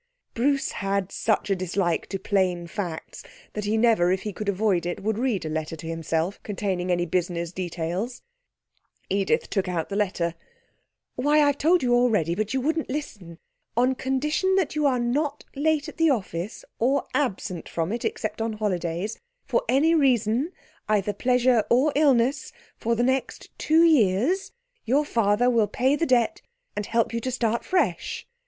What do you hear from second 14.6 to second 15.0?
you are